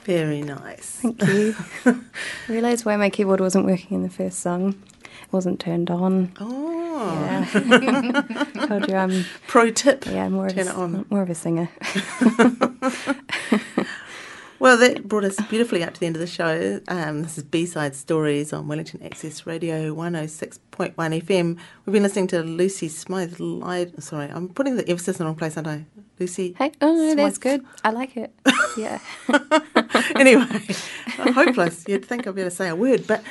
Very 0.05 0.43
nice. 0.43 0.99
Thank 1.03 1.23
you. 1.23 1.55
I 1.87 1.97
realised 2.49 2.85
why 2.85 2.97
my 2.97 3.11
keyboard 3.11 3.41
wasn't 3.41 3.67
working 3.67 3.97
in 3.97 4.03
the 4.03 4.11
first 4.11 4.41
song. 4.41 4.75
It 5.03 5.33
wasn't 5.33 5.61
turned 5.61 5.91
on. 5.91 6.33
Oh, 6.41 7.15
Yeah. 7.25 8.67
Told 8.67 8.89
you 8.89 8.95
I'm 8.97 9.25
pro 9.47 9.71
tip. 9.71 10.07
yeah, 10.07 10.29
more 10.29 10.47
of, 10.47 10.55
Turn 10.55 10.69
a, 10.69 10.71
it 10.71 10.77
on. 10.77 11.07
more 11.11 11.23
of 11.23 11.31
a 11.31 11.35
singer. 11.35 11.69
Well, 14.61 14.79
that 14.79 15.07
brought 15.07 15.25
us 15.25 15.37
beautifully 15.51 15.83
up 15.85 15.93
to 15.93 16.01
the 16.01 16.07
end 16.07 16.17
of 16.17 16.21
the 16.21 16.27
show. 16.27 16.81
Um, 16.89 17.23
this 17.23 17.37
is 17.37 17.45
B-Side 17.45 17.95
Stories 17.95 18.51
on 18.55 18.67
Wellington 18.67 19.03
Access 19.03 19.45
Radio 19.47 19.95
106.1 19.95 20.95
FM. 20.95 21.59
We've 21.85 21.93
been 21.93 22.03
listening 22.03 22.29
to 22.29 22.43
Lucy 22.43 22.89
Smythe 22.89 23.39
live. 23.41 23.93
Sorry, 23.99 24.31
I'm 24.31 24.49
putting 24.49 24.77
the 24.77 24.89
emphasis 24.89 25.17
in 25.19 25.25
the 25.25 25.27
wrong 25.27 25.35
place, 25.35 25.59
aren't 25.59 25.67
I? 25.69 25.85
Lucy. 26.19 26.55
Hey, 26.57 26.73
oh 26.81 26.95
no, 26.95 27.15
that's 27.15 27.37
good. 27.37 27.63
I 27.83 27.91
like 27.91 28.17
it. 28.17 28.33
Yeah. 28.79 29.01
anyway, 30.21 30.45
hopeless. 31.33 31.85
You'd 31.89 32.05
think 32.05 32.27
I'd 32.27 32.35
better 32.35 32.51
say 32.51 32.69
a 32.69 32.77
word, 32.77 33.07
but 33.07 33.23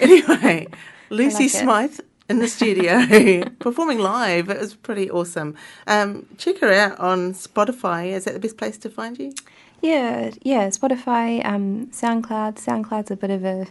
anyway, 0.00 0.66
Lucy 1.10 1.44
like. 1.44 1.50
Smythe 1.50 2.00
in 2.28 2.38
the 2.38 2.48
studio 2.48 3.44
performing 3.58 3.98
live. 3.98 4.48
It 4.48 4.58
was 4.58 4.74
pretty 4.74 5.10
awesome. 5.10 5.54
Um, 5.86 6.26
check 6.38 6.58
her 6.58 6.72
out 6.72 6.98
on 6.98 7.34
Spotify. 7.34 8.12
Is 8.12 8.24
that 8.24 8.34
the 8.34 8.40
best 8.40 8.56
place 8.56 8.78
to 8.78 8.90
find 8.90 9.18
you? 9.18 9.32
Yeah, 9.80 10.30
yeah. 10.42 10.68
Spotify, 10.68 11.44
um, 11.44 11.88
SoundCloud. 11.88 12.54
SoundCloud's 12.56 13.10
a 13.10 13.16
bit 13.16 13.30
of 13.30 13.44
a 13.44 13.66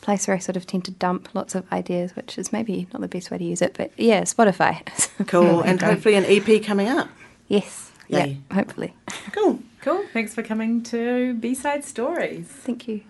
place 0.00 0.28
where 0.28 0.36
I 0.36 0.38
sort 0.38 0.56
of 0.56 0.66
tend 0.66 0.84
to 0.84 0.92
dump 0.92 1.34
lots 1.34 1.54
of 1.56 1.70
ideas, 1.72 2.14
which 2.14 2.38
is 2.38 2.52
maybe 2.52 2.86
not 2.92 3.02
the 3.02 3.08
best 3.08 3.30
way 3.30 3.38
to 3.38 3.44
use 3.44 3.60
it, 3.60 3.74
but 3.76 3.90
yeah, 3.96 4.22
Spotify. 4.22 4.82
Cool. 5.26 5.62
and 5.62 5.80
hopefully 5.82 6.14
an 6.14 6.24
EP 6.26 6.62
coming 6.62 6.88
up. 6.88 7.08
yes. 7.48 7.90
Yay. 8.08 8.38
Yeah, 8.48 8.54
hopefully. 8.54 8.94
Cool. 9.32 9.58
Cool. 9.86 10.04
Thanks 10.12 10.34
for 10.34 10.42
coming 10.42 10.82
to 10.82 11.34
B 11.34 11.54
Side 11.54 11.84
Stories. 11.84 12.48
Thank 12.48 12.88
you. 12.88 13.02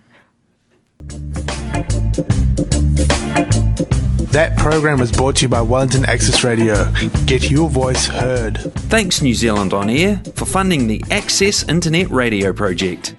That 4.32 4.52
program 4.58 5.00
was 5.00 5.10
brought 5.10 5.36
to 5.36 5.46
you 5.46 5.48
by 5.48 5.62
Wellington 5.62 6.04
Access 6.04 6.44
Radio. 6.44 6.92
Get 7.24 7.50
your 7.50 7.70
voice 7.70 8.06
heard. 8.06 8.58
Thanks, 8.90 9.22
New 9.22 9.32
Zealand 9.32 9.72
On 9.72 9.88
Air, 9.88 10.20
for 10.34 10.44
funding 10.44 10.86
the 10.86 11.02
Access 11.10 11.66
Internet 11.66 12.10
Radio 12.10 12.52
project. 12.52 13.16